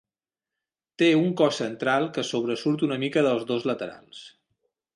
[1.01, 4.27] Té un cos central que sobresurt una mica dels dos laterals.